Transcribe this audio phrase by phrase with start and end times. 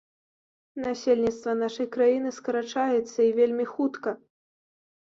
[0.85, 4.21] Насельніцтва нашай краіны скарачаецца, і вельмі хутка.